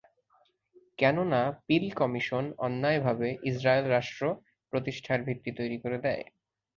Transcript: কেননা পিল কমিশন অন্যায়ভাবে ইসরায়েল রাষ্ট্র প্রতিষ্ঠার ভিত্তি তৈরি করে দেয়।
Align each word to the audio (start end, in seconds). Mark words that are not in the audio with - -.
কেননা 0.99 1.41
পিল 1.65 1.85
কমিশন 1.95 2.45
অন্যায়ভাবে 2.57 3.29
ইসরায়েল 3.43 3.85
রাষ্ট্র 3.87 4.23
প্রতিষ্ঠার 4.73 5.19
ভিত্তি 5.27 5.51
তৈরি 5.59 5.77
করে 5.83 5.97
দেয়। 6.05 6.23